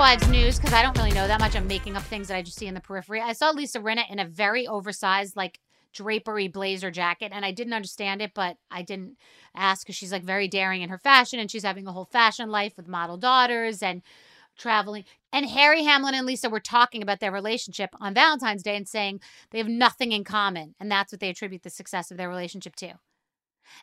Housewives 0.00 0.30
news 0.30 0.58
because 0.58 0.72
I 0.72 0.80
don't 0.80 0.96
really 0.96 1.12
know 1.12 1.28
that 1.28 1.40
much. 1.40 1.54
I'm 1.54 1.66
making 1.66 1.94
up 1.94 2.02
things 2.04 2.28
that 2.28 2.36
I 2.38 2.40
just 2.40 2.56
see 2.56 2.66
in 2.66 2.72
the 2.72 2.80
periphery. 2.80 3.20
I 3.20 3.34
saw 3.34 3.50
Lisa 3.50 3.80
Rinna 3.80 4.10
in 4.10 4.18
a 4.18 4.24
very 4.24 4.66
oversized, 4.66 5.36
like 5.36 5.60
drapery 5.92 6.48
blazer 6.48 6.90
jacket, 6.90 7.32
and 7.34 7.44
I 7.44 7.50
didn't 7.50 7.74
understand 7.74 8.22
it, 8.22 8.32
but 8.34 8.56
I 8.70 8.80
didn't 8.80 9.18
ask 9.54 9.84
because 9.84 9.96
she's 9.96 10.10
like 10.10 10.24
very 10.24 10.48
daring 10.48 10.80
in 10.80 10.88
her 10.88 10.96
fashion, 10.96 11.38
and 11.38 11.50
she's 11.50 11.64
having 11.64 11.86
a 11.86 11.92
whole 11.92 12.06
fashion 12.06 12.48
life 12.48 12.78
with 12.78 12.88
model 12.88 13.18
daughters 13.18 13.82
and 13.82 14.00
traveling. 14.56 15.04
And 15.34 15.44
Harry 15.50 15.84
Hamlin 15.84 16.14
and 16.14 16.26
Lisa 16.26 16.48
were 16.48 16.60
talking 16.60 17.02
about 17.02 17.20
their 17.20 17.30
relationship 17.30 17.90
on 18.00 18.14
Valentine's 18.14 18.62
Day 18.62 18.76
and 18.76 18.88
saying 18.88 19.20
they 19.50 19.58
have 19.58 19.68
nothing 19.68 20.12
in 20.12 20.24
common, 20.24 20.76
and 20.80 20.90
that's 20.90 21.12
what 21.12 21.20
they 21.20 21.28
attribute 21.28 21.62
the 21.62 21.68
success 21.68 22.10
of 22.10 22.16
their 22.16 22.30
relationship 22.30 22.74
to. 22.76 22.94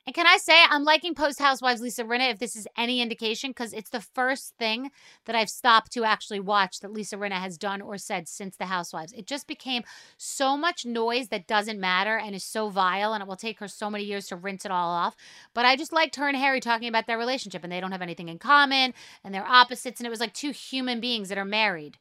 And 0.06 0.16
can 0.16 0.28
I 0.28 0.38
say 0.38 0.64
I'm 0.70 0.84
liking 0.84 1.16
Post 1.16 1.40
Housewives 1.40 1.82
Lisa 1.82 2.04
Rinna 2.04 2.32
if 2.32 2.40
this 2.40 2.56
is 2.56 2.68
any 2.78 3.02
indication 3.02 3.52
because 3.52 3.74
it's 3.74 3.90
the 3.90 4.02
first 4.02 4.54
thing 4.58 4.92
that 5.26 5.36
I've 5.36 5.50
stopped 5.50 5.92
to 5.94 6.04
actually 6.04 6.40
watch 6.40 6.80
that 6.80 6.94
Lisa 6.94 7.18
Rinna 7.18 7.40
has 7.40 7.58
done 7.58 7.82
or 7.82 7.98
said 7.98 8.28
since 8.28 8.56
the 8.58 8.66
Housewives. 8.66 9.14
It 9.14 9.28
just 9.28 9.48
became 9.48 9.84
so 10.18 10.58
much 10.58 10.86
noise 10.86 11.30
that 11.30 11.48
doesn't 11.48 11.80
matter 11.80 12.18
and 12.18 12.36
is 12.36 12.44
so 12.44 12.70
vile 12.70 13.14
and 13.14 13.22
it 13.22 13.28
will 13.28 13.36
take 13.36 13.60
her 13.60 13.68
so 13.68 13.90
many 13.90 14.04
years 14.04 14.28
to 14.28 14.36
rinse 14.36 14.66
it 14.66 14.72
all 14.72 14.90
off. 14.90 15.16
But 15.54 15.66
I 15.66 15.76
just 15.76 15.94
liked 15.94 16.16
her 16.16 16.28
and 16.28 16.38
Harry 16.38 16.60
talking 16.60 16.88
about 16.88 17.08
their 17.08 17.18
relationship 17.18 17.64
and 17.64 17.72
they 17.72 17.80
don't 17.80 17.92
have 17.92 18.02
anything 18.02 18.30
in 18.30 18.40
common 18.40 18.94
and 19.24 19.34
they're 19.34 19.48
opposites 19.48 20.00
and 20.00 20.08
it 20.08 20.12
was 20.12 20.20
like 20.20 20.34
two 20.34 20.52
human 20.52 21.00
beings 21.00 21.30
that 21.30 21.38
are 21.38 21.46
married 21.46 21.98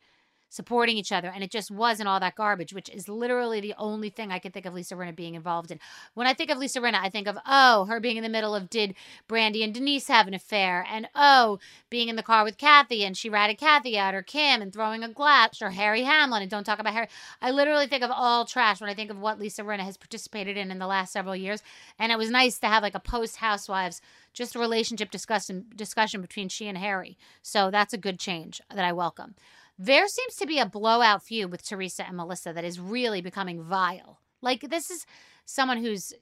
supporting 0.49 0.97
each 0.97 1.13
other. 1.13 1.29
And 1.29 1.43
it 1.43 1.51
just 1.51 1.71
wasn't 1.71 2.09
all 2.09 2.21
that 2.21 2.35
garbage, 2.35 2.73
which 2.73 2.89
is 2.89 3.09
literally 3.09 3.61
the 3.61 3.75
only 3.79 4.11
thing 4.11 4.31
I 4.31 4.39
can 4.39 4.53
think 4.53 4.67
of 4.67 4.75
Lisa 4.75 4.95
Rinna 4.95 5.15
being 5.15 5.35
involved 5.35 5.71
in. 5.71 5.79
When 6.15 6.27
I 6.27 6.35
think 6.35 6.51
of 6.51 6.59
Lisa 6.59 6.81
Rinna, 6.81 6.99
I 7.01 7.09
think 7.09 7.27
of, 7.27 7.39
oh, 7.47 7.85
her 7.87 8.01
being 8.01 8.17
in 8.17 8.23
the 8.23 8.29
middle 8.29 8.55
of 8.55 8.71
did 8.71 8.95
Brandi 9.29 9.63
and 9.63 9.75
Denise 9.75 10.09
have 10.09 10.29
an 10.29 10.35
affair? 10.35 10.87
And 10.91 11.09
oh, 11.15 11.59
being 11.91 12.09
in 12.09 12.17
the 12.17 12.23
car 12.23 12.45
with 12.45 12.59
Kathy 12.59 13.05
and 13.05 13.17
she 13.17 13.29
ratted 13.29 13.59
Kathy 13.59 13.99
out 13.99 14.15
or 14.15 14.23
Kim 14.23 14.63
and 14.63 14.73
throwing 14.73 15.03
a 15.03 15.09
glass 15.09 15.61
or 15.61 15.71
Harry 15.71 16.03
Hamlin 16.03 16.43
and 16.43 16.51
don't 16.51 16.65
talk 16.65 16.79
about 16.79 16.95
Harry. 16.95 17.09
I 17.41 17.51
literally 17.51 17.87
think 17.87 18.03
of 18.03 18.11
all 18.13 18.45
trash 18.45 18.81
when 18.81 18.91
I 18.91 18.95
think 18.95 19.11
of 19.11 19.19
what 19.19 19.39
Lisa 19.39 19.63
Rinna 19.63 19.81
has 19.81 19.97
participated 19.97 20.57
in 20.57 20.71
in 20.71 20.79
the 20.79 20.87
last 20.87 21.13
several 21.13 21.37
years. 21.37 21.63
And 21.99 22.13
it 22.13 22.19
was 22.19 22.31
nice 22.31 22.59
to 22.61 22.67
have 22.69 22.83
like 22.83 22.95
a 22.95 23.01
post 23.01 23.37
Housewives 23.37 24.01
just 24.37 24.55
a 24.55 24.59
relationship 24.59 25.11
discussion 25.11 25.67
discussion 25.75 26.21
between 26.21 26.49
she 26.49 26.69
and 26.69 26.79
Harry. 26.79 27.17
So 27.43 27.71
that's 27.71 27.95
a 27.95 27.99
good 27.99 28.19
change 28.21 28.61
that 28.73 28.85
I 28.85 28.93
welcome. 28.93 29.35
There 29.79 30.09
seems 30.09 30.37
to 30.37 30.47
be 30.47 30.59
a 30.59 30.67
blowout 30.67 31.23
feud 31.23 31.51
with 31.51 31.67
Teresa 31.67 32.07
and 32.07 32.17
Melissa 32.17 32.53
that 32.53 32.65
is 32.65 32.81
really 32.81 33.21
becoming 33.21 33.63
vile. 33.63 34.21
Like, 34.41 34.63
this 34.63 34.91
is 34.91 35.07
someone 35.45 35.79
who's 35.79 36.13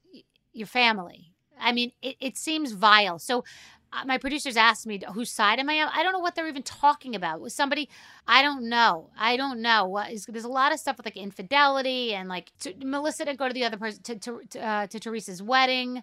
your 0.53 0.67
family. 0.67 1.33
I 1.59 1.73
mean, 1.73 1.93
it, 2.03 2.17
it 2.21 2.37
seems 2.37 2.73
vile. 2.73 3.19
So, 3.19 3.45
uh, 3.93 4.05
my 4.05 4.19
producers 4.19 4.57
asked 4.57 4.87
me 4.87 5.01
whose 5.13 5.31
side 5.31 5.61
am 5.61 5.71
I 5.71 5.83
on. 5.83 5.91
I 5.95 6.03
don't 6.03 6.13
know 6.13 6.19
what 6.19 6.35
they're 6.35 6.49
even 6.49 6.65
talking 6.65 7.15
about. 7.15 7.41
With 7.41 7.53
somebody, 7.53 7.89
I 8.27 8.43
don't 8.43 8.69
know. 8.69 9.11
I 9.17 9.37
don't 9.37 9.63
know. 9.63 9.87
What 9.87 10.11
is, 10.11 10.27
there's 10.27 10.45
a 10.45 10.49
lot 10.49 10.73
of 10.73 10.81
stuff 10.81 10.97
with 10.97 11.07
like 11.07 11.17
infidelity 11.17 12.13
and 12.13 12.29
like 12.29 12.51
to, 12.61 12.75
Melissa 12.85 13.25
didn't 13.25 13.39
go 13.39 13.47
to 13.47 13.55
the 13.55 13.65
other 13.65 13.77
person 13.77 14.03
to 14.03 14.17
to, 14.17 14.61
uh, 14.61 14.87
to 14.89 14.99
Teresa's 14.99 15.43
wedding. 15.43 16.03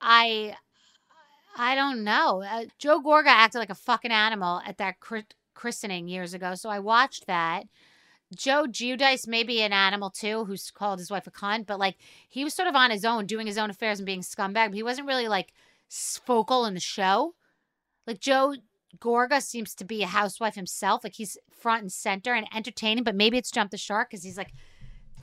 I 0.00 0.56
I 1.56 1.74
don't 1.74 2.04
know. 2.04 2.42
Uh, 2.42 2.64
Joe 2.78 3.02
Gorga 3.02 3.26
acted 3.26 3.58
like 3.58 3.70
a 3.70 3.74
fucking 3.74 4.12
animal 4.12 4.62
at 4.64 4.78
that 4.78 5.00
christening 5.60 6.08
years 6.08 6.32
ago. 6.32 6.54
So 6.54 6.70
I 6.70 6.78
watched 6.78 7.26
that. 7.26 7.66
Joe 8.34 8.64
Giudice 8.66 9.26
may 9.26 9.42
be 9.42 9.60
an 9.60 9.72
animal 9.72 10.08
too, 10.08 10.44
who's 10.44 10.70
called 10.70 11.00
his 11.00 11.10
wife 11.10 11.26
a 11.26 11.30
cunt, 11.30 11.66
but 11.66 11.78
like 11.78 11.96
he 12.28 12.44
was 12.44 12.54
sort 12.54 12.68
of 12.68 12.74
on 12.74 12.90
his 12.90 13.04
own, 13.04 13.26
doing 13.26 13.46
his 13.46 13.58
own 13.58 13.70
affairs 13.70 13.98
and 13.98 14.06
being 14.06 14.22
scumbag. 14.22 14.68
But 14.68 14.74
he 14.74 14.82
wasn't 14.82 15.08
really 15.08 15.28
like 15.28 15.52
focal 15.88 16.64
in 16.64 16.74
the 16.74 16.80
show. 16.80 17.34
Like 18.06 18.20
Joe 18.20 18.54
Gorga 18.98 19.42
seems 19.42 19.74
to 19.74 19.84
be 19.84 20.02
a 20.02 20.06
housewife 20.06 20.54
himself. 20.54 21.04
Like 21.04 21.16
he's 21.16 21.36
front 21.50 21.82
and 21.82 21.92
center 21.92 22.32
and 22.32 22.46
entertaining, 22.54 23.04
but 23.04 23.16
maybe 23.16 23.36
it's 23.36 23.50
jumped 23.50 23.72
the 23.72 23.78
shark 23.78 24.10
because 24.10 24.24
he's 24.24 24.38
like 24.38 24.52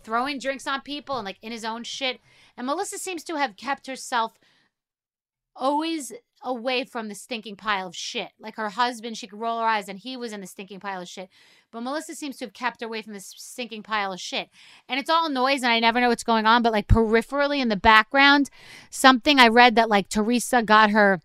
throwing 0.04 0.38
drinks 0.38 0.68
on 0.68 0.82
people 0.82 1.18
and 1.18 1.26
like 1.26 1.40
in 1.42 1.52
his 1.52 1.66
own 1.66 1.84
shit. 1.84 2.20
And 2.56 2.68
Melissa 2.68 2.98
seems 2.98 3.24
to 3.24 3.38
have 3.38 3.58
kept 3.58 3.88
herself 3.88 4.34
always 5.58 6.14
away 6.44 6.84
from 6.86 7.08
the 7.08 7.16
stinking 7.16 7.56
pile 7.56 7.88
of 7.88 7.96
shit. 7.96 8.30
Like 8.40 8.56
her 8.56 8.70
husband, 8.70 9.18
she 9.18 9.28
could 9.28 9.40
roll 9.40 9.60
her 9.60 9.66
eyes 9.66 9.90
and 9.90 10.00
he 10.00 10.16
was 10.16 10.32
in 10.32 10.42
the 10.42 10.48
stinking 10.48 10.80
pile 10.80 11.02
of 11.02 11.08
shit. 11.08 11.30
But 11.72 11.82
Melissa 11.82 12.16
seems 12.16 12.38
to 12.38 12.46
have 12.46 12.54
kept 12.54 12.82
her 12.82 12.88
away 12.88 13.02
from 13.02 13.14
this 13.14 13.34
stinking 13.36 13.84
pile 13.84 14.14
of 14.14 14.22
shit. 14.22 14.50
And 14.88 15.00
it's 15.00 15.10
all 15.10 15.30
noise 15.30 15.64
and 15.64 15.72
I 15.72 15.80
never 15.80 16.00
know 16.00 16.10
what's 16.10 16.24
going 16.24 16.46
on. 16.46 16.62
But 16.62 16.74
like 16.74 16.88
peripherally 16.88 17.60
in 17.60 17.70
the 17.70 17.76
background, 17.76 18.50
something 18.90 19.40
I 19.40 19.48
read 19.48 19.76
that 19.76 19.90
like 19.90 20.10
Teresa 20.10 20.62
got 20.64 20.92
her 20.92 21.20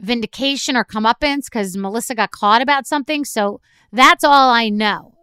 vindication 0.00 0.76
or 0.76 0.84
comeuppance 0.84 1.46
because 1.46 1.76
Melissa 1.76 2.14
got 2.14 2.30
caught 2.30 2.62
about 2.62 2.86
something. 2.86 3.24
So 3.24 3.60
that's 3.92 4.24
all 4.24 4.50
I 4.50 4.68
know. 4.68 5.14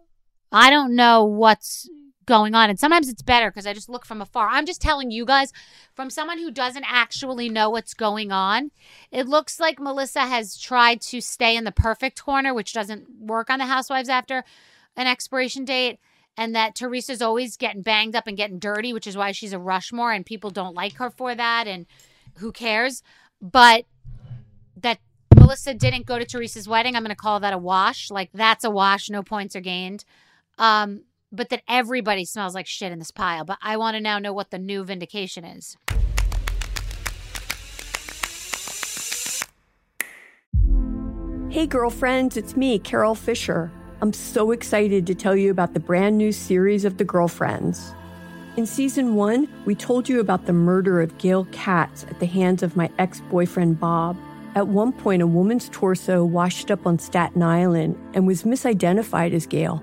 I 0.52 0.70
don't 0.70 0.94
know 0.94 1.24
what's 1.24 1.88
going 2.26 2.54
on. 2.54 2.68
And 2.68 2.78
sometimes 2.78 3.08
it's 3.08 3.22
better 3.22 3.50
because 3.50 3.66
I 3.66 3.72
just 3.72 3.88
look 3.88 4.04
from 4.04 4.20
afar. 4.20 4.48
I'm 4.48 4.66
just 4.66 4.82
telling 4.82 5.10
you 5.10 5.24
guys, 5.24 5.52
from 5.94 6.10
someone 6.10 6.38
who 6.38 6.50
doesn't 6.50 6.84
actually 6.86 7.48
know 7.48 7.70
what's 7.70 7.94
going 7.94 8.32
on, 8.32 8.70
it 9.10 9.26
looks 9.26 9.58
like 9.58 9.80
Melissa 9.80 10.20
has 10.20 10.58
tried 10.58 11.00
to 11.02 11.20
stay 11.20 11.56
in 11.56 11.64
the 11.64 11.72
perfect 11.72 12.22
corner, 12.22 12.52
which 12.52 12.72
doesn't 12.72 13.08
work 13.20 13.48
on 13.48 13.58
the 13.58 13.66
Housewives 13.66 14.08
after 14.08 14.44
an 14.96 15.06
expiration 15.06 15.64
date. 15.64 15.98
And 16.36 16.54
that 16.54 16.74
Teresa's 16.74 17.22
always 17.22 17.56
getting 17.56 17.80
banged 17.80 18.14
up 18.14 18.26
and 18.26 18.36
getting 18.36 18.58
dirty, 18.58 18.92
which 18.92 19.06
is 19.06 19.16
why 19.16 19.32
she's 19.32 19.54
a 19.54 19.58
Rushmore 19.58 20.12
and 20.12 20.26
people 20.26 20.50
don't 20.50 20.74
like 20.74 20.96
her 20.96 21.08
for 21.08 21.34
that. 21.34 21.66
And 21.66 21.86
who 22.34 22.52
cares? 22.52 23.02
But 23.40 23.86
that 24.76 24.98
Melissa 25.34 25.72
didn't 25.72 26.04
go 26.04 26.18
to 26.18 26.26
Teresa's 26.26 26.68
wedding, 26.68 26.94
I'm 26.94 27.02
going 27.02 27.08
to 27.08 27.16
call 27.16 27.40
that 27.40 27.54
a 27.54 27.58
wash. 27.58 28.10
Like, 28.10 28.28
that's 28.34 28.64
a 28.64 28.70
wash. 28.70 29.08
No 29.08 29.22
points 29.22 29.56
are 29.56 29.60
gained. 29.60 30.04
Um, 30.58 31.02
but 31.32 31.48
that 31.50 31.62
everybody 31.68 32.24
smells 32.24 32.54
like 32.54 32.66
shit 32.66 32.92
in 32.92 32.98
this 32.98 33.10
pile. 33.10 33.44
But 33.44 33.58
I 33.62 33.76
want 33.76 33.96
to 33.96 34.00
now 34.00 34.18
know 34.18 34.32
what 34.32 34.50
the 34.50 34.58
new 34.58 34.84
vindication 34.84 35.44
is. 35.44 35.76
Hey, 41.48 41.66
girlfriends, 41.66 42.36
it's 42.36 42.56
me, 42.56 42.78
Carole 42.78 43.14
Fisher. 43.14 43.70
I'm 44.02 44.12
so 44.12 44.50
excited 44.50 45.06
to 45.06 45.14
tell 45.14 45.34
you 45.34 45.50
about 45.50 45.72
the 45.72 45.80
brand 45.80 46.18
new 46.18 46.30
series 46.30 46.84
of 46.84 46.98
The 46.98 47.04
Girlfriends. 47.04 47.94
In 48.58 48.66
season 48.66 49.14
one, 49.14 49.48
we 49.64 49.74
told 49.74 50.06
you 50.06 50.20
about 50.20 50.44
the 50.44 50.52
murder 50.52 51.00
of 51.00 51.16
Gail 51.16 51.46
Katz 51.52 52.04
at 52.04 52.20
the 52.20 52.26
hands 52.26 52.62
of 52.62 52.76
my 52.76 52.90
ex 52.98 53.22
boyfriend, 53.30 53.80
Bob. 53.80 54.18
At 54.54 54.68
one 54.68 54.92
point, 54.92 55.22
a 55.22 55.26
woman's 55.26 55.70
torso 55.70 56.24
washed 56.24 56.70
up 56.70 56.86
on 56.86 56.98
Staten 56.98 57.42
Island 57.42 57.98
and 58.12 58.26
was 58.26 58.42
misidentified 58.42 59.32
as 59.32 59.46
Gail. 59.46 59.82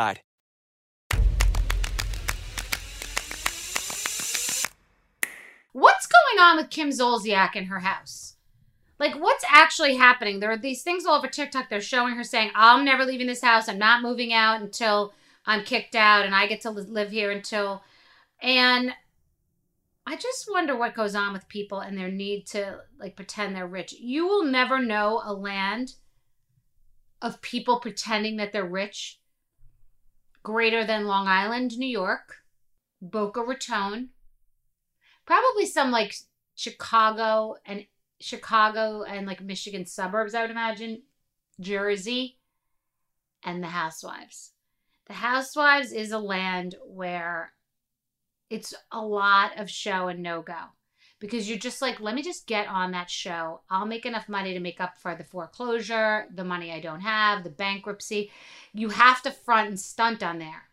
What's 5.73 6.07
going 6.07 6.39
on 6.41 6.57
with 6.57 6.69
Kim 6.69 6.89
Zolciak 6.89 7.55
in 7.55 7.65
her 7.65 7.79
house? 7.79 8.35
Like, 8.99 9.15
what's 9.15 9.45
actually 9.49 9.95
happening? 9.95 10.39
There 10.39 10.51
are 10.51 10.57
these 10.57 10.83
things 10.83 11.05
all 11.05 11.17
over 11.17 11.27
TikTok. 11.27 11.69
They're 11.69 11.81
showing 11.81 12.15
her 12.15 12.23
saying, 12.23 12.51
I'm 12.53 12.83
never 12.83 13.05
leaving 13.05 13.27
this 13.27 13.41
house. 13.41 13.69
I'm 13.69 13.79
not 13.79 14.03
moving 14.03 14.33
out 14.33 14.61
until 14.61 15.13
I'm 15.45 15.63
kicked 15.63 15.95
out 15.95 16.25
and 16.25 16.35
I 16.35 16.47
get 16.47 16.61
to 16.61 16.71
live 16.71 17.11
here 17.11 17.31
until. 17.31 17.83
And 18.41 18.93
I 20.05 20.15
just 20.17 20.49
wonder 20.51 20.75
what 20.75 20.93
goes 20.93 21.15
on 21.15 21.31
with 21.31 21.47
people 21.47 21.79
and 21.79 21.97
their 21.97 22.11
need 22.11 22.47
to, 22.47 22.81
like, 22.99 23.15
pretend 23.15 23.55
they're 23.55 23.67
rich. 23.67 23.93
You 23.93 24.27
will 24.27 24.43
never 24.43 24.79
know 24.79 25.21
a 25.23 25.33
land 25.33 25.93
of 27.21 27.41
people 27.41 27.79
pretending 27.79 28.37
that 28.37 28.51
they're 28.51 28.65
rich 28.65 29.20
greater 30.43 30.85
than 30.85 31.05
Long 31.05 31.27
Island, 31.27 31.77
New 31.77 31.87
York, 31.87 32.37
Boca 33.01 33.41
Raton, 33.41 34.09
probably 35.25 35.65
some 35.65 35.91
like 35.91 36.15
Chicago 36.55 37.55
and 37.65 37.85
Chicago 38.19 39.03
and 39.03 39.25
like 39.25 39.41
Michigan 39.41 39.85
suburbs, 39.85 40.33
I 40.33 40.41
would 40.41 40.51
imagine, 40.51 41.03
Jersey, 41.59 42.37
and 43.43 43.63
the 43.63 43.67
Housewives. 43.67 44.51
The 45.07 45.13
Housewives 45.13 45.91
is 45.91 46.11
a 46.11 46.19
land 46.19 46.75
where 46.85 47.53
it's 48.49 48.73
a 48.91 49.01
lot 49.01 49.57
of 49.59 49.69
show 49.69 50.07
and 50.07 50.21
no 50.21 50.41
go 50.41 50.53
because 51.21 51.47
you're 51.47 51.59
just 51.59 51.83
like, 51.83 52.01
let 52.01 52.15
me 52.15 52.23
just 52.23 52.47
get 52.47 52.67
on 52.67 52.91
that 52.91 53.09
show. 53.09 53.61
I'll 53.69 53.85
make 53.85 54.07
enough 54.07 54.27
money 54.27 54.53
to 54.53 54.59
make 54.59 54.81
up 54.81 54.97
for 54.97 55.13
the 55.13 55.23
foreclosure, 55.23 56.25
the 56.33 56.43
money 56.43 56.73
I 56.73 56.79
don't 56.79 57.01
have, 57.01 57.43
the 57.43 57.51
bankruptcy. 57.51 58.31
You 58.73 58.89
have 58.89 59.21
to 59.21 59.31
front 59.31 59.69
and 59.69 59.79
stunt 59.79 60.23
on 60.23 60.39
there. 60.39 60.63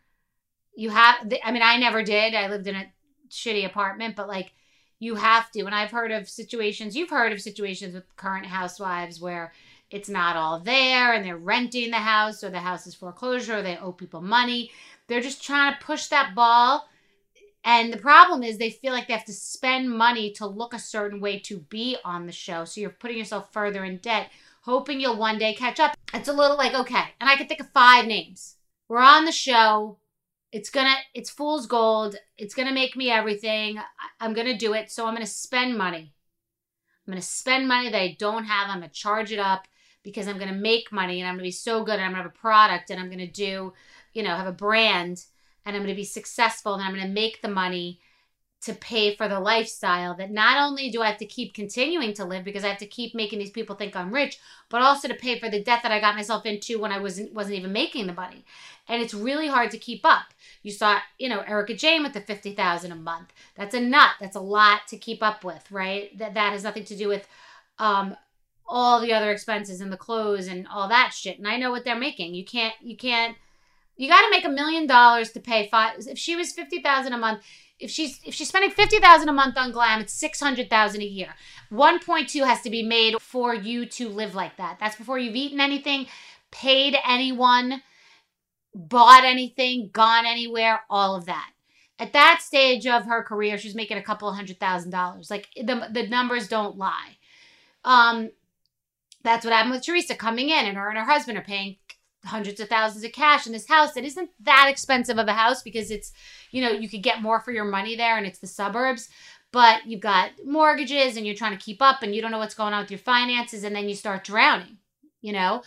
You 0.75 0.89
have, 0.89 1.31
I 1.43 1.51
mean, 1.51 1.61
I 1.61 1.77
never 1.77 2.01
did. 2.01 2.33
I 2.33 2.49
lived 2.49 2.65
in 2.65 2.75
a 2.75 2.91
shitty 3.29 3.63
apartment, 3.63 4.15
but 4.15 4.27
like, 4.27 4.53
you 4.97 5.15
have 5.15 5.51
to. 5.51 5.65
And 5.65 5.75
I've 5.75 5.91
heard 5.91 6.11
of 6.11 6.27
situations, 6.27 6.95
you've 6.95 7.11
heard 7.11 7.31
of 7.31 7.41
situations 7.41 7.93
with 7.93 8.15
current 8.15 8.47
housewives 8.47 9.21
where 9.21 9.53
it's 9.91 10.09
not 10.09 10.35
all 10.35 10.59
there 10.59 11.13
and 11.13 11.23
they're 11.23 11.37
renting 11.37 11.91
the 11.91 11.97
house 11.97 12.43
or 12.43 12.49
the 12.49 12.59
house 12.59 12.87
is 12.87 12.95
foreclosure 12.95 13.57
or 13.57 13.61
they 13.61 13.77
owe 13.77 13.91
people 13.91 14.21
money. 14.21 14.71
They're 15.07 15.21
just 15.21 15.43
trying 15.43 15.73
to 15.73 15.85
push 15.85 16.07
that 16.07 16.33
ball 16.33 16.88
and 17.63 17.91
the 17.91 17.97
problem 17.97 18.41
is 18.41 18.57
they 18.57 18.69
feel 18.69 18.93
like 18.93 19.07
they 19.07 19.13
have 19.13 19.25
to 19.25 19.33
spend 19.33 19.89
money 19.89 20.31
to 20.33 20.47
look 20.47 20.73
a 20.73 20.79
certain 20.79 21.19
way 21.19 21.39
to 21.39 21.57
be 21.57 21.97
on 22.05 22.25
the 22.25 22.31
show. 22.31 22.65
So 22.65 22.79
you're 22.79 22.89
putting 22.89 23.17
yourself 23.17 23.51
further 23.51 23.83
in 23.83 23.97
debt, 23.97 24.29
hoping 24.61 24.99
you'll 24.99 25.17
one 25.17 25.37
day 25.37 25.53
catch 25.53 25.79
up. 25.79 25.95
It's 26.13 26.29
a 26.29 26.33
little 26.33 26.57
like, 26.57 26.73
okay, 26.73 27.03
and 27.19 27.29
I 27.29 27.35
can 27.35 27.47
think 27.47 27.59
of 27.59 27.69
five 27.71 28.05
names. 28.05 28.55
We're 28.87 28.99
on 28.99 29.25
the 29.25 29.31
show. 29.31 29.97
It's 30.51 30.69
gonna, 30.69 30.95
it's 31.13 31.29
fool's 31.29 31.67
gold. 31.67 32.15
It's 32.37 32.55
gonna 32.55 32.73
make 32.73 32.95
me 32.95 33.11
everything. 33.11 33.79
I'm 34.19 34.33
gonna 34.33 34.57
do 34.57 34.73
it. 34.73 34.89
So 34.89 35.05
I'm 35.05 35.13
gonna 35.13 35.27
spend 35.27 35.77
money. 35.77 36.13
I'm 37.05 37.11
gonna 37.11 37.21
spend 37.21 37.67
money 37.67 37.89
that 37.89 38.01
I 38.01 38.15
don't 38.17 38.45
have. 38.45 38.69
I'm 38.69 38.79
gonna 38.79 38.89
charge 38.89 39.31
it 39.31 39.39
up 39.39 39.67
because 40.01 40.27
I'm 40.27 40.39
gonna 40.39 40.53
make 40.53 40.91
money 40.91 41.19
and 41.19 41.27
I'm 41.27 41.35
gonna 41.35 41.43
be 41.43 41.51
so 41.51 41.83
good 41.83 41.95
and 41.95 42.03
I'm 42.03 42.11
gonna 42.11 42.23
have 42.23 42.31
a 42.31 42.39
product 42.39 42.89
and 42.89 42.99
I'm 42.99 43.09
gonna 43.09 43.27
do, 43.27 43.73
you 44.13 44.23
know, 44.23 44.35
have 44.35 44.47
a 44.47 44.51
brand 44.51 45.25
and 45.65 45.75
I'm 45.75 45.81
going 45.83 45.93
to 45.93 45.99
be 45.99 46.03
successful 46.03 46.73
and 46.73 46.83
I'm 46.83 46.93
going 46.93 47.07
to 47.07 47.13
make 47.13 47.41
the 47.41 47.47
money 47.47 47.99
to 48.61 48.73
pay 48.73 49.15
for 49.15 49.29
the 49.29 49.39
lifestyle 49.39 50.15
that 50.15 50.31
not 50.31 50.57
only 50.57 50.89
do 50.89 51.01
I 51.01 51.07
have 51.07 51.17
to 51.19 51.25
keep 51.25 51.53
continuing 51.53 52.13
to 52.15 52.25
live 52.25 52.43
because 52.43 52.65
I 52.65 52.67
have 52.67 52.79
to 52.79 52.85
keep 52.85 53.15
making 53.15 53.39
these 53.39 53.51
people 53.51 53.75
think 53.75 53.95
I'm 53.95 54.13
rich, 54.13 54.37
but 54.67 54.81
also 54.81 55.07
to 55.07 55.13
pay 55.13 55.39
for 55.39 55.49
the 55.49 55.63
debt 55.63 55.79
that 55.83 55.93
I 55.93 56.01
got 56.01 56.15
myself 56.15 56.45
into 56.45 56.77
when 56.77 56.91
I 56.91 56.99
wasn't 56.99 57.33
wasn't 57.33 57.55
even 57.55 57.71
making 57.71 58.07
the 58.07 58.13
money. 58.13 58.43
And 58.89 59.01
it's 59.01 59.13
really 59.13 59.47
hard 59.47 59.71
to 59.71 59.77
keep 59.77 60.01
up. 60.03 60.25
You 60.61 60.71
saw, 60.71 60.99
you 61.17 61.29
know, 61.29 61.39
Erika 61.41 61.73
Jayne 61.73 62.03
with 62.03 62.13
the 62.13 62.21
50,000 62.21 62.91
a 62.91 62.95
month. 62.95 63.31
That's 63.55 63.75
a 63.75 63.79
nut. 63.79 64.11
That's 64.19 64.35
a 64.35 64.41
lot 64.41 64.87
to 64.87 64.97
keep 64.97 65.23
up 65.23 65.45
with, 65.45 65.71
right? 65.71 66.17
That 66.17 66.33
that 66.33 66.51
has 66.51 66.63
nothing 66.63 66.83
to 66.85 66.97
do 66.97 67.07
with 67.07 67.27
um 67.77 68.15
all 68.67 68.99
the 68.99 69.13
other 69.13 69.31
expenses 69.31 69.79
and 69.79 69.91
the 69.91 69.97
clothes 69.97 70.47
and 70.47 70.67
all 70.67 70.89
that 70.89 71.13
shit. 71.13 71.37
And 71.37 71.47
I 71.47 71.55
know 71.55 71.71
what 71.71 71.85
they're 71.85 71.95
making. 71.95 72.35
You 72.35 72.43
can't 72.43 72.75
you 72.81 72.97
can't 72.97 73.37
you 73.99 74.07
got 74.07 74.21
to 74.21 74.31
make 74.31 74.45
a 74.45 74.49
million 74.49 74.87
dollars 74.87 75.31
to 75.31 75.41
pay 75.41 75.67
five. 75.67 75.95
If 76.07 76.17
she 76.17 76.37
was 76.37 76.53
fifty 76.53 76.81
thousand 76.81 77.11
a 77.11 77.17
month, 77.17 77.43
if 77.79 77.91
she's 77.91 78.21
if 78.25 78.33
she's 78.33 78.47
spending 78.47 78.71
fifty 78.71 78.97
thousand 78.97 79.27
a 79.27 79.33
month 79.33 79.57
on 79.57 79.73
glam, 79.73 79.99
it's 79.99 80.13
six 80.13 80.39
hundred 80.39 80.69
thousand 80.69 81.01
a 81.01 81.05
year. 81.05 81.35
One 81.69 81.99
point 81.99 82.29
two 82.29 82.45
has 82.45 82.61
to 82.61 82.69
be 82.69 82.81
made 82.81 83.21
for 83.21 83.53
you 83.53 83.85
to 83.85 84.07
live 84.07 84.35
like 84.35 84.55
that. 84.55 84.77
That's 84.79 84.95
before 84.95 85.19
you've 85.19 85.35
eaten 85.35 85.59
anything, 85.59 86.07
paid 86.49 86.95
anyone, 87.05 87.83
bought 88.73 89.25
anything, 89.25 89.89
gone 89.91 90.25
anywhere, 90.25 90.79
all 90.89 91.13
of 91.17 91.25
that. 91.25 91.51
At 91.99 92.13
that 92.13 92.39
stage 92.41 92.87
of 92.87 93.03
her 93.03 93.21
career, 93.21 93.57
she's 93.57 93.75
making 93.75 93.97
a 93.97 94.01
couple 94.01 94.31
hundred 94.31 94.61
thousand 94.61 94.91
dollars. 94.91 95.29
Like 95.29 95.49
the 95.57 95.89
the 95.91 96.07
numbers 96.07 96.47
don't 96.47 96.77
lie. 96.77 97.17
Um, 97.83 98.29
that's 99.23 99.43
what 99.43 99.53
happened 99.53 99.73
with 99.73 99.85
Teresa 99.85 100.15
coming 100.15 100.47
in, 100.47 100.65
and 100.65 100.77
her 100.77 100.87
and 100.87 100.97
her 100.97 101.03
husband 101.03 101.37
are 101.37 101.43
paying 101.43 101.75
hundreds 102.25 102.59
of 102.59 102.67
thousands 102.67 103.03
of 103.03 103.11
cash 103.11 103.47
in 103.47 103.53
this 103.53 103.67
house 103.67 103.93
that 103.93 104.03
isn't 104.03 104.29
that 104.41 104.67
expensive 104.69 105.17
of 105.17 105.27
a 105.27 105.33
house 105.33 105.61
because 105.61 105.89
it's, 105.89 106.11
you 106.51 106.61
know, 106.61 106.71
you 106.71 106.89
could 106.89 107.03
get 107.03 107.21
more 107.21 107.39
for 107.39 107.51
your 107.51 107.65
money 107.65 107.95
there 107.95 108.17
and 108.17 108.25
it's 108.25 108.39
the 108.39 108.47
suburbs. 108.47 109.09
But 109.51 109.87
you've 109.87 110.01
got 110.01 110.31
mortgages 110.45 111.17
and 111.17 111.25
you're 111.25 111.35
trying 111.35 111.57
to 111.57 111.63
keep 111.63 111.81
up 111.81 112.03
and 112.03 112.13
you 112.13 112.21
don't 112.21 112.31
know 112.31 112.37
what's 112.37 112.53
going 112.53 112.73
on 112.73 112.83
with 112.83 112.91
your 112.91 112.99
finances 112.99 113.63
and 113.63 113.75
then 113.75 113.89
you 113.89 113.95
start 113.95 114.23
drowning, 114.23 114.77
you 115.21 115.33
know? 115.33 115.63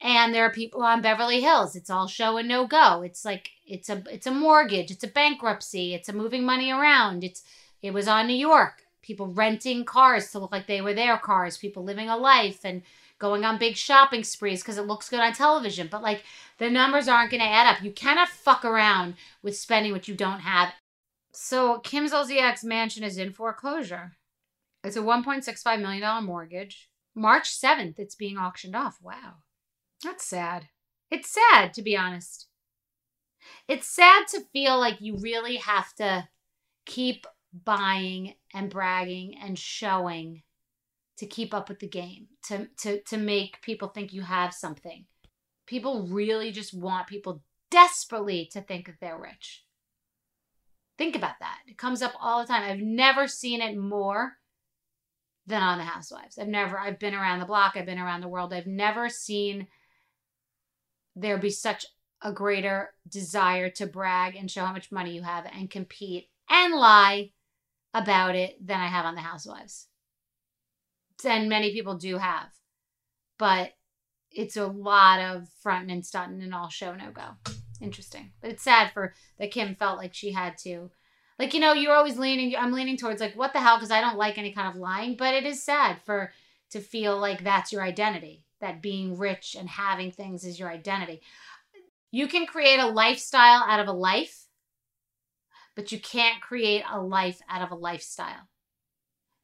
And 0.00 0.34
there 0.34 0.44
are 0.46 0.50
people 0.50 0.82
on 0.82 1.02
Beverly 1.02 1.40
Hills. 1.40 1.76
It's 1.76 1.90
all 1.90 2.06
show 2.06 2.38
and 2.38 2.48
no 2.48 2.66
go. 2.66 3.02
It's 3.02 3.24
like 3.24 3.50
it's 3.66 3.90
a 3.90 4.02
it's 4.10 4.26
a 4.26 4.32
mortgage, 4.32 4.90
it's 4.90 5.04
a 5.04 5.08
bankruptcy, 5.08 5.94
it's 5.94 6.08
a 6.08 6.14
moving 6.14 6.44
money 6.44 6.72
around. 6.72 7.22
It's 7.22 7.42
it 7.82 7.92
was 7.92 8.08
on 8.08 8.26
New 8.26 8.34
York. 8.34 8.82
People 9.02 9.26
renting 9.28 9.84
cars 9.84 10.30
to 10.30 10.38
look 10.38 10.52
like 10.52 10.66
they 10.66 10.80
were 10.80 10.94
their 10.94 11.18
cars, 11.18 11.58
people 11.58 11.84
living 11.84 12.08
a 12.08 12.16
life 12.16 12.60
and 12.64 12.82
going 13.20 13.44
on 13.44 13.58
big 13.58 13.76
shopping 13.76 14.24
sprees 14.24 14.62
because 14.62 14.78
it 14.78 14.86
looks 14.86 15.08
good 15.08 15.20
on 15.20 15.32
television. 15.32 15.86
But 15.88 16.02
like 16.02 16.24
the 16.58 16.68
numbers 16.68 17.06
aren't 17.06 17.30
going 17.30 17.42
to 17.42 17.46
add 17.46 17.68
up. 17.72 17.84
You 17.84 17.92
cannot 17.92 18.28
fuck 18.28 18.64
around 18.64 19.14
with 19.42 19.56
spending 19.56 19.92
what 19.92 20.08
you 20.08 20.16
don't 20.16 20.40
have. 20.40 20.72
So 21.32 21.78
Kim 21.78 22.06
Zolciak's 22.06 22.64
mansion 22.64 23.04
is 23.04 23.18
in 23.18 23.32
foreclosure. 23.32 24.16
It's 24.82 24.96
a 24.96 25.00
$1.65 25.00 25.80
million 25.80 26.24
mortgage. 26.24 26.88
March 27.14 27.50
7th, 27.50 27.98
it's 27.98 28.14
being 28.14 28.38
auctioned 28.38 28.74
off. 28.74 28.98
Wow. 29.02 29.34
That's 30.02 30.24
sad. 30.24 30.68
It's 31.10 31.30
sad, 31.30 31.74
to 31.74 31.82
be 31.82 31.96
honest. 31.96 32.46
It's 33.68 33.86
sad 33.86 34.26
to 34.28 34.40
feel 34.52 34.78
like 34.78 35.00
you 35.00 35.18
really 35.18 35.56
have 35.56 35.92
to 35.96 36.28
keep 36.86 37.26
buying 37.52 38.34
and 38.54 38.70
bragging 38.70 39.36
and 39.42 39.58
showing 39.58 40.42
to 41.20 41.26
keep 41.26 41.52
up 41.52 41.68
with 41.68 41.80
the 41.80 41.86
game, 41.86 42.28
to 42.42 42.66
to 42.78 43.02
to 43.02 43.18
make 43.18 43.60
people 43.60 43.88
think 43.88 44.12
you 44.12 44.22
have 44.22 44.54
something. 44.54 45.04
People 45.66 46.08
really 46.08 46.50
just 46.50 46.72
want 46.72 47.06
people 47.06 47.42
desperately 47.70 48.48
to 48.52 48.62
think 48.62 48.86
that 48.86 48.96
they're 49.02 49.18
rich. 49.18 49.66
Think 50.96 51.14
about 51.14 51.38
that. 51.40 51.58
It 51.68 51.76
comes 51.76 52.00
up 52.00 52.14
all 52.18 52.40
the 52.40 52.46
time. 52.46 52.62
I've 52.62 52.80
never 52.80 53.28
seen 53.28 53.60
it 53.60 53.76
more 53.76 54.38
than 55.46 55.62
on 55.62 55.76
the 55.76 55.84
housewives. 55.84 56.38
I've 56.38 56.48
never 56.48 56.78
I've 56.78 56.98
been 56.98 57.14
around 57.14 57.40
the 57.40 57.44
block, 57.44 57.74
I've 57.76 57.84
been 57.84 57.98
around 57.98 58.22
the 58.22 58.28
world. 58.28 58.54
I've 58.54 58.66
never 58.66 59.10
seen 59.10 59.66
there 61.14 61.36
be 61.36 61.50
such 61.50 61.84
a 62.22 62.32
greater 62.32 62.94
desire 63.06 63.68
to 63.68 63.86
brag 63.86 64.36
and 64.36 64.50
show 64.50 64.64
how 64.64 64.72
much 64.72 64.90
money 64.90 65.12
you 65.12 65.22
have 65.22 65.44
and 65.52 65.68
compete 65.68 66.30
and 66.48 66.74
lie 66.74 67.32
about 67.92 68.36
it 68.36 68.56
than 68.66 68.80
I 68.80 68.86
have 68.86 69.04
on 69.04 69.16
the 69.16 69.20
housewives 69.20 69.89
and 71.24 71.48
many 71.48 71.72
people 71.72 71.96
do 71.96 72.18
have. 72.18 72.48
But 73.38 73.72
it's 74.30 74.56
a 74.56 74.66
lot 74.66 75.20
of 75.20 75.48
front 75.62 75.90
and 75.90 76.04
stunting 76.04 76.42
and 76.42 76.54
all 76.54 76.68
show 76.68 76.94
no 76.94 77.10
go. 77.10 77.52
Interesting. 77.80 78.32
But 78.40 78.50
it's 78.50 78.62
sad 78.62 78.92
for 78.92 79.14
that 79.38 79.50
Kim 79.50 79.74
felt 79.74 79.98
like 79.98 80.14
she 80.14 80.32
had 80.32 80.58
to. 80.58 80.90
Like, 81.38 81.54
you 81.54 81.60
know, 81.60 81.72
you're 81.72 81.94
always 81.94 82.18
leaning, 82.18 82.54
I'm 82.56 82.72
leaning 82.72 82.98
towards 82.98 83.20
like, 83.20 83.34
what 83.34 83.52
the 83.52 83.60
hell? 83.60 83.76
Because 83.76 83.90
I 83.90 84.02
don't 84.02 84.18
like 84.18 84.36
any 84.36 84.52
kind 84.52 84.68
of 84.68 84.76
lying. 84.76 85.16
But 85.16 85.34
it 85.34 85.46
is 85.46 85.62
sad 85.62 85.96
for 86.04 86.32
to 86.70 86.80
feel 86.80 87.18
like 87.18 87.42
that's 87.42 87.72
your 87.72 87.82
identity, 87.82 88.44
that 88.60 88.82
being 88.82 89.16
rich 89.16 89.56
and 89.58 89.68
having 89.68 90.12
things 90.12 90.44
is 90.44 90.60
your 90.60 90.70
identity. 90.70 91.22
You 92.10 92.28
can 92.28 92.46
create 92.46 92.78
a 92.78 92.86
lifestyle 92.86 93.64
out 93.66 93.80
of 93.80 93.88
a 93.88 93.92
life, 93.92 94.46
but 95.74 95.92
you 95.92 95.98
can't 95.98 96.42
create 96.42 96.84
a 96.90 97.00
life 97.00 97.40
out 97.48 97.62
of 97.62 97.70
a 97.70 97.76
lifestyle 97.76 98.48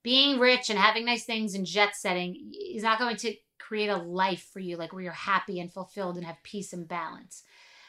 being 0.07 0.39
rich 0.39 0.71
and 0.71 0.79
having 0.79 1.05
nice 1.05 1.25
things 1.25 1.57
and 1.57 1.67
jet 1.67 1.97
setting 1.97 2.53
is 2.73 2.85
not 2.85 3.01
going 3.01 3.17
to 3.17 3.35
create 3.59 3.89
a 3.89 3.97
life 3.97 4.49
for 4.53 4.61
you 4.61 4.77
like 4.77 4.93
where 4.93 5.03
you're 5.03 5.11
happy 5.11 5.59
and 5.59 5.73
fulfilled 5.73 6.17
and 6.17 6.25
have 6.25 6.41
peace 6.45 6.73
and 6.73 6.87
balance. 6.87 7.43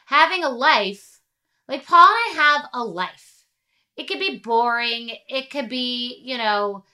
Having 0.07 0.43
a 0.43 0.49
life, 0.49 1.19
like 1.67 1.85
Paul 1.85 2.07
and 2.07 2.39
I 2.39 2.41
have 2.41 2.69
a 2.73 2.83
life. 2.83 3.45
It 3.95 4.07
could 4.07 4.17
be 4.17 4.39
boring, 4.39 5.11
it 5.29 5.51
could 5.51 5.69
be, 5.69 6.19
you 6.25 6.39
know, 6.39 6.85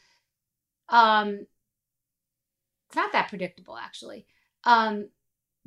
um 0.90 1.48
it's 2.88 2.96
not 2.98 3.14
that 3.14 3.30
predictable 3.30 3.78
actually. 3.78 4.26
Um 4.66 5.08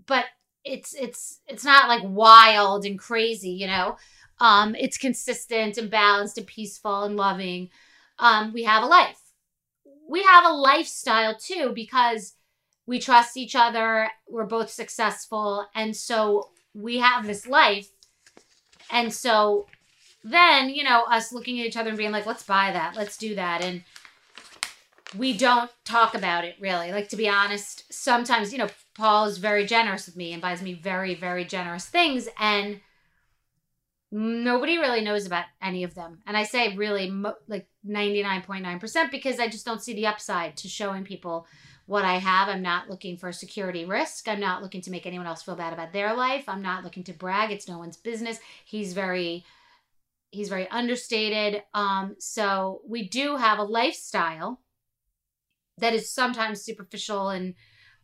but 0.05 0.27
it's 0.65 0.93
it's 0.93 1.41
it's 1.47 1.65
not 1.65 1.89
like 1.89 2.03
wild 2.05 2.85
and 2.85 2.99
crazy, 2.99 3.53
you 3.53 3.69
know. 3.69 3.97
Um 4.39 4.75
it's 4.75 4.99
consistent 4.99 5.79
and 5.79 5.91
balanced 5.91 6.37
and 6.37 6.47
peaceful 6.47 7.05
and 7.05 7.17
loving 7.17 7.71
um, 8.19 8.53
we 8.53 8.65
have 8.65 8.83
a 8.83 8.87
life. 8.87 9.19
We 10.09 10.23
have 10.23 10.45
a 10.45 10.53
lifestyle 10.53 11.37
too 11.37 11.73
because 11.75 12.35
we 12.87 12.99
trust 12.99 13.37
each 13.37 13.57
other. 13.57 14.09
We're 14.29 14.45
both 14.45 14.71
successful. 14.71 15.67
And 15.75 15.97
so 15.97 16.51
we 16.75 16.99
have 16.99 17.27
this 17.27 17.47
life. 17.47 17.89
And 18.91 19.13
so 19.13 19.67
then, 20.23 20.71
you 20.71 20.85
know, 20.85 21.05
us 21.11 21.33
looking 21.33 21.61
at 21.61 21.67
each 21.67 21.77
other 21.77 21.89
and 21.91 21.99
being 21.99 22.13
like, 22.13 22.27
let's 22.27 22.43
buy 22.43 22.73
that, 22.73 22.97
let's 22.97 23.17
do 23.17 23.35
that. 23.35 23.63
And 23.63 23.83
we 25.17 25.37
don't 25.37 25.71
talk 25.85 26.15
about 26.15 26.45
it 26.45 26.57
really. 26.61 26.93
Like, 26.93 27.09
to 27.11 27.17
be 27.17 27.29
honest, 27.29 27.93
sometimes, 27.93 28.53
you 28.53 28.59
know, 28.59 28.69
Paul 28.95 29.27
is 29.27 29.39
very 29.39 29.67
generous 29.67 30.07
with 30.07 30.17
me 30.17 30.33
and 30.33 30.43
buys 30.43 30.63
me 30.63 30.75
very, 30.75 31.15
very 31.15 31.45
generous 31.45 31.87
things. 31.87 32.29
And 32.39 32.81
nobody 34.17 34.79
really 34.79 35.03
knows 35.03 35.27
about 35.27 35.45
any 35.61 35.85
of 35.85 35.95
them. 35.95 36.21
And 36.27 36.39
I 36.39 36.45
say 36.45 36.75
really 36.75 37.11
like 37.49 37.69
99.9% 37.87 39.11
because 39.11 39.39
I 39.39 39.49
just 39.49 39.67
don't 39.67 39.83
see 39.83 39.93
the 39.93 40.07
upside 40.07 40.57
to 40.59 40.69
showing 40.69 41.05
people 41.05 41.47
what 41.85 42.07
I 42.07 42.17
have. 42.17 42.49
I'm 42.49 42.63
not 42.63 42.89
looking 42.89 43.19
for 43.19 43.29
a 43.29 43.35
security 43.35 43.85
risk. 43.85 44.27
I'm 44.27 44.41
not 44.41 44.63
looking 44.63 44.81
to 44.81 44.91
make 44.91 45.05
anyone 45.05 45.27
else 45.27 45.43
feel 45.43 45.55
bad 45.55 45.75
about 45.75 45.93
their 45.93 46.15
life. 46.15 46.45
I'm 46.49 46.63
not 46.63 46.83
looking 46.83 47.05
to 47.05 47.13
brag. 47.13 47.51
It's 47.51 47.69
no 47.69 47.79
one's 47.79 47.99
business. 47.99 48.39
He's 48.65 48.95
very 48.95 49.45
he's 50.31 50.49
very 50.49 50.67
understated. 50.69 51.63
Um 51.75 52.17
so 52.19 52.81
we 52.89 53.09
do 53.09 53.37
have 53.37 53.59
a 53.59 53.65
lifestyle 53.65 54.63
that 55.77 55.93
is 55.93 56.11
sometimes 56.11 56.63
superficial 56.63 57.29
and 57.29 57.55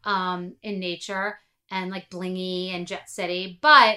um 0.05 0.57
in 0.63 0.79
nature 0.79 1.39
and 1.71 1.91
like 1.91 2.11
blingy 2.11 2.75
and 2.75 2.87
jet 2.87 3.09
city, 3.09 3.59
but 3.63 3.97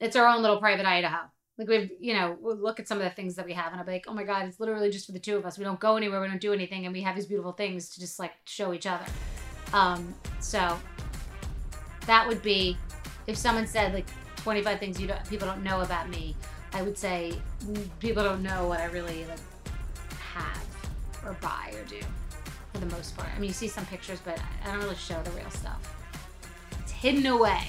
it's 0.00 0.16
our 0.16 0.26
own 0.26 0.42
little 0.42 0.58
private 0.58 0.86
Idaho. 0.86 1.28
Like 1.56 1.68
we've, 1.68 1.90
you 2.00 2.14
know, 2.14 2.36
we'll 2.40 2.56
look 2.56 2.80
at 2.80 2.88
some 2.88 2.98
of 2.98 3.04
the 3.04 3.10
things 3.10 3.36
that 3.36 3.46
we 3.46 3.52
have, 3.52 3.70
and 3.70 3.80
I'll 3.80 3.86
be 3.86 3.92
like, 3.92 4.06
oh 4.08 4.14
my 4.14 4.24
god, 4.24 4.46
it's 4.46 4.58
literally 4.58 4.90
just 4.90 5.06
for 5.06 5.12
the 5.12 5.20
two 5.20 5.36
of 5.36 5.46
us. 5.46 5.56
We 5.56 5.64
don't 5.64 5.78
go 5.78 5.96
anywhere, 5.96 6.20
we 6.20 6.26
don't 6.26 6.40
do 6.40 6.52
anything, 6.52 6.84
and 6.84 6.92
we 6.92 7.02
have 7.02 7.14
these 7.14 7.26
beautiful 7.26 7.52
things 7.52 7.90
to 7.90 8.00
just 8.00 8.18
like 8.18 8.32
show 8.44 8.72
each 8.72 8.86
other. 8.86 9.04
Um, 9.72 10.14
so 10.40 10.78
that 12.06 12.26
would 12.26 12.42
be 12.42 12.76
if 13.26 13.36
someone 13.36 13.66
said 13.66 13.94
like 13.94 14.06
25 14.36 14.78
things 14.78 15.00
you 15.00 15.06
don't, 15.06 15.24
people 15.28 15.46
don't 15.46 15.62
know 15.62 15.80
about 15.82 16.08
me. 16.08 16.36
I 16.72 16.82
would 16.82 16.98
say 16.98 17.32
mm, 17.64 17.88
people 18.00 18.24
don't 18.24 18.42
know 18.42 18.66
what 18.66 18.80
I 18.80 18.86
really 18.86 19.24
like 19.26 19.38
have 20.18 20.66
or 21.24 21.34
buy 21.40 21.72
or 21.74 21.84
do 21.84 22.00
for 22.72 22.80
the 22.80 22.86
most 22.86 23.16
part. 23.16 23.30
I 23.34 23.38
mean, 23.38 23.48
you 23.48 23.54
see 23.54 23.68
some 23.68 23.86
pictures, 23.86 24.18
but 24.24 24.40
I 24.64 24.72
don't 24.72 24.82
really 24.82 24.96
show 24.96 25.22
the 25.22 25.30
real 25.30 25.50
stuff. 25.50 25.80
It's 26.80 26.90
hidden 26.90 27.26
away. 27.26 27.68